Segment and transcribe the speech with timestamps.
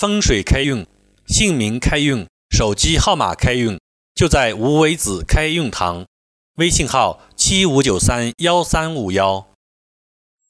[0.00, 0.86] 风水开运、
[1.26, 3.78] 姓名开运、手机号码开运，
[4.14, 6.06] 就在无为子开运堂。
[6.54, 9.52] 微信号：七五九三幺三五幺。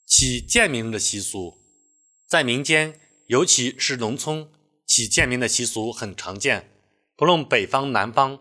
[0.06, 1.58] 起贱名的习俗，
[2.28, 4.48] 在民间，尤其是农村，
[4.86, 6.70] 起贱名的习俗很常见。
[7.16, 8.38] 不论北方南方，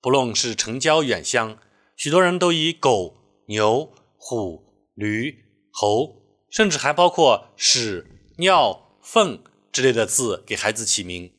[0.00, 1.58] 不论是城郊远乡，
[1.96, 3.16] 许多人都以狗、
[3.48, 4.62] 牛、虎、
[4.94, 8.06] 驴、猴，甚至还包括屎、
[8.36, 9.42] 尿、粪
[9.72, 11.32] 之类的字给孩子起名。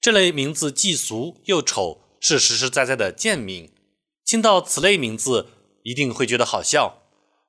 [0.00, 3.70] 这类名字既俗又丑，是实实在在的贱名。
[4.24, 5.48] 听到此类名字，
[5.84, 7.02] 一定会觉得好笑。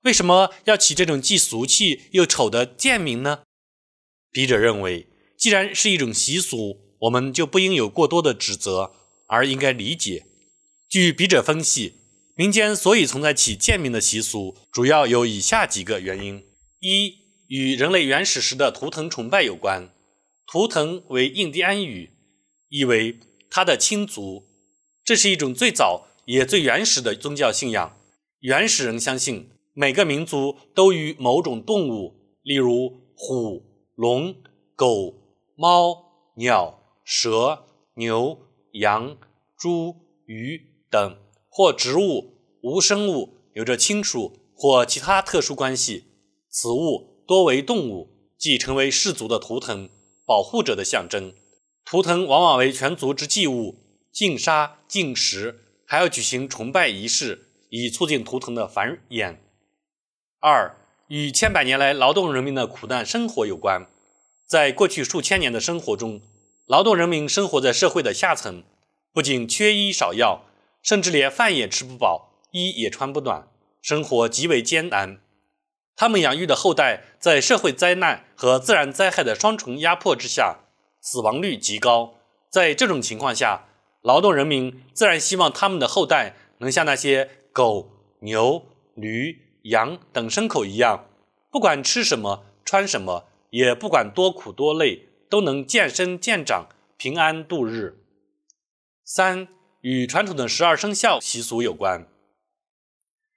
[0.04, 3.44] 为什么要起这种既俗气又丑的贱名呢？
[4.32, 8.94] 笔者认为，既然是一种习俗，我们就不应有过多的指责，
[9.28, 10.26] 而应该理解。
[10.90, 11.96] 据笔者分析，
[12.36, 16.46] 民间所以存在起贱名的习俗，主要有以下几个原因：
[16.82, 17.16] 一、
[17.48, 19.94] 与人类原始时的图腾崇拜有关。
[20.54, 22.12] 图腾为印第安语，
[22.70, 24.46] 意为他的亲族，
[25.04, 27.98] 这是一种最早也最原始的宗教信仰。
[28.42, 29.50] 原始人相信。
[29.74, 33.64] 每个民族都与某种动物，例如虎、
[33.96, 34.36] 龙、
[34.76, 35.16] 狗、
[35.56, 36.04] 猫、
[36.36, 38.38] 鸟、蛇、牛、
[38.74, 39.18] 羊、
[39.58, 39.96] 猪、
[40.28, 41.18] 鱼等，
[41.50, 46.04] 或植物、无生物有着亲属或其他特殊关系。
[46.48, 49.90] 此物多为动物，即成为氏族的图腾、
[50.26, 51.34] 保护者的象征。
[51.86, 53.80] 图腾往往为全族之祭物，
[54.12, 59.38] 禁杀、禁食，还要举行崇拜仪式，以促进图腾的繁衍。
[60.40, 63.88] 二与千百年来劳动人民的苦难生活有关。
[64.46, 66.22] 在过去数千年的生活中，
[66.68, 68.64] 劳动人民生活在社会的下层，
[69.12, 70.46] 不仅缺衣少药，
[70.82, 73.48] 甚至连饭也吃不饱，衣也穿不暖，
[73.82, 75.23] 生活极为艰难。
[75.96, 80.60] 他们养育的后代在社会灾难和自然灾害的双重压迫之下，
[81.02, 82.16] 死亡率极高。
[82.50, 83.68] 在这种情况下，
[84.02, 87.92] 劳动人民自然希望他们的后代能像那些狗、
[88.22, 88.64] 牛、
[88.96, 89.42] 驴。
[89.64, 91.08] 羊等牲口一样，
[91.50, 98.04] 不管吃什么、穿什么，也不管多苦多累，都能健身健长、平安度日。
[99.06, 99.48] 三
[99.80, 102.06] 与传统的十二生肖习俗有关，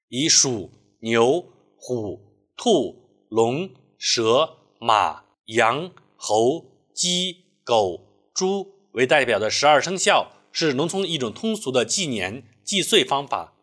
[0.08, 1.44] 以鼠、牛、
[1.76, 2.25] 虎、
[2.56, 13.54] 兔、龙、蛇、马、羊、猴、鸡、狗、猪为代表的十二生肖，是农村一种通俗的纪年纪岁方法。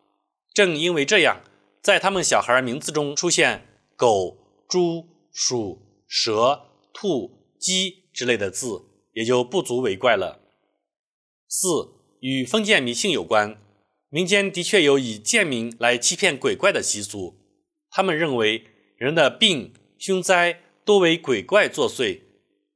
[0.52, 1.42] 正因为这样。
[1.82, 6.62] 在他们小孩名字中出现狗、猪、鼠、蛇、
[6.94, 10.40] 兔、鸡之类的字，也就不足为怪了。
[11.46, 13.60] 四与封建迷信有关，
[14.08, 17.36] 民间的确有以贱名来欺骗鬼怪的习俗。
[17.90, 18.64] 他们认为
[18.96, 22.20] 人的病凶灾多为鬼怪作祟，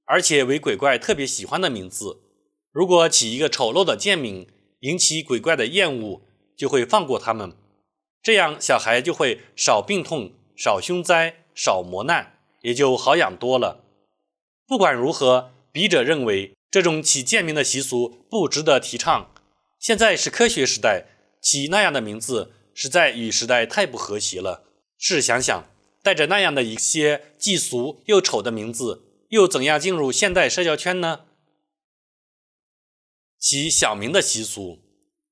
[0.04, 2.20] 而且为鬼怪特别喜欢的名字。
[2.72, 4.46] 如果起一个丑陋的贱名，
[4.80, 6.22] 引起鬼怪的厌恶，
[6.56, 7.52] 就会放过他们。
[8.22, 13.84] 这样，小孩就会少病痛、少凶灾、少磨难，也就好养多了。
[14.66, 19.32] 不管如何，笔者认为这种起贱名的习俗不值得提倡。
[19.78, 21.06] 现在是科学时代，
[21.40, 24.64] 起那样的名字实在与时代太不和谐了。
[24.98, 25.64] 试想想，
[26.02, 31.26] 带着那样的一些既俗又丑的名字，又怎样进入现代社交圈呢？
[33.38, 34.80] 起小名的习俗，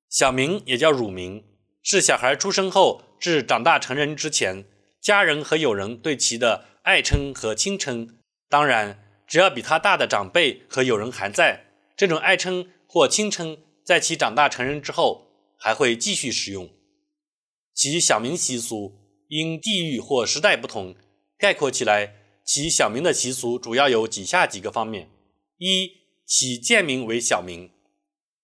[0.09, 1.45] 小名也叫乳名。
[1.83, 4.65] 是小孩出生后至长大成人之前，
[5.01, 8.19] 家人和友人对其的爱称和亲称。
[8.49, 11.67] 当然，只要比他大的长辈和友人还在，
[11.97, 16.71] 这种爱称或亲称在其长大成人之后还会继续使用。
[17.73, 20.95] 其小名习俗因地域或时代不同，
[21.39, 22.15] 概括起来，
[22.45, 25.11] 起小名的习俗主要有以下几个方面：
[25.59, 25.91] 一、
[26.25, 27.71] 起贱名为小名。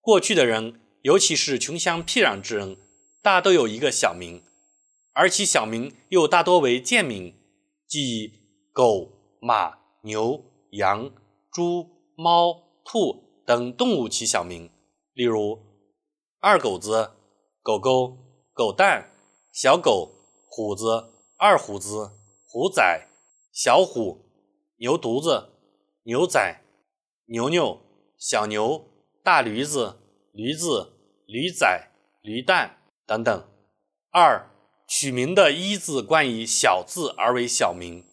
[0.01, 2.77] 过去的人，尤其是穷乡僻壤之人。
[3.23, 4.43] 大都有一个小名，
[5.13, 7.37] 而其小名又大多为贱名，
[7.87, 8.33] 即
[8.73, 11.09] 狗、马、牛、羊、
[11.53, 14.69] 猪、猫、兔等动物起小名。
[15.15, 15.57] 例如，
[16.41, 17.13] 二狗子、
[17.63, 18.19] 狗狗、
[18.53, 19.13] 狗蛋、
[19.53, 20.22] 小狗、
[20.55, 22.11] 虎子、二虎子、
[22.45, 23.09] 虎仔、
[23.55, 24.27] 小虎、
[24.77, 25.49] 牛犊子、
[26.03, 26.61] 牛仔、
[27.25, 27.81] 牛牛、
[28.19, 28.85] 小牛、
[29.25, 29.97] 大驴子、
[30.31, 30.93] 驴子、
[31.25, 31.89] 驴仔、
[32.21, 32.81] 驴蛋。
[33.07, 33.49] 等等。
[34.11, 34.51] 二、
[34.87, 38.05] 取名的一字冠以小字而为小名。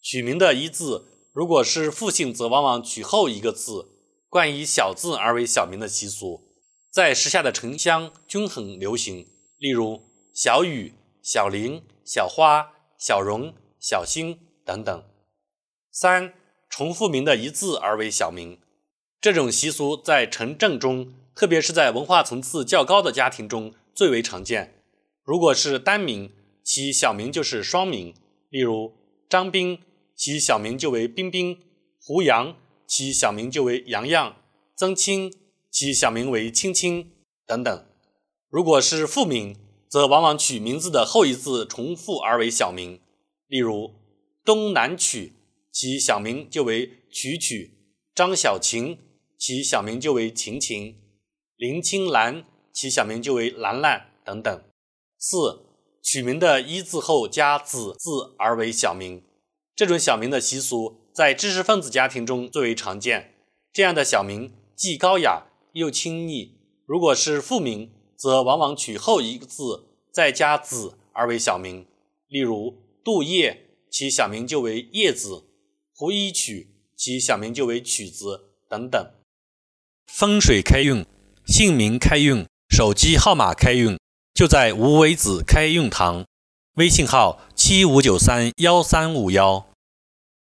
[0.00, 1.04] 取名的一字，
[1.34, 3.90] 如果是复姓，则往往取后一个字，
[4.30, 6.48] 冠以小字而为小名的习俗，
[6.90, 9.28] 在时下的城乡均很流行。
[9.58, 15.04] 例如小雨、小林、小花、小荣、小新等等。
[15.90, 16.34] 三、
[16.68, 18.58] 重复名的一字而为小名。
[19.20, 24.82] 这种习俗在城镇中，特别是在文化层次较高的家庭中最为常见。
[25.24, 26.32] 如果是单名，
[26.62, 28.14] 其小名就是双名。
[28.48, 28.94] 例如
[29.28, 29.82] 张斌，
[30.14, 31.56] 其小名就为冰冰；
[32.00, 32.56] 胡杨，
[32.86, 34.36] 其小名就为洋洋；
[34.76, 35.32] 曾青，
[35.70, 37.10] 其小名为青青
[37.44, 37.86] 等等。
[38.48, 39.56] 如果是复名，
[39.90, 43.00] 则往往取名字的后一字重复而为小名。
[43.46, 43.94] 例如
[44.44, 45.32] 东南曲，
[45.72, 47.70] 其小名就为曲曲；
[48.14, 48.98] 张小琴，
[49.38, 50.94] 其小名就为琴琴；
[51.56, 54.62] 林青兰，其小名就为兰兰等等。
[55.18, 55.64] 四
[56.02, 59.22] 取名的一字后加子字而为小名，
[59.74, 63.34] 这种小名的习俗在知识分子家庭中最为常见。
[63.72, 66.58] 这样的小名既高雅又亲昵。
[66.86, 71.86] 如果是复名，则往往取后一个字再加子而为小名。
[72.26, 75.44] 例如杜叶，其小名就为叶子；
[75.94, 79.10] 胡一曲，其小名就为曲子等等。
[80.06, 81.06] 风水开运，
[81.46, 83.96] 姓名开运，手机号码开运。
[84.34, 86.24] 就在无为子开运堂，
[86.74, 89.66] 微信号七五九三幺三五幺。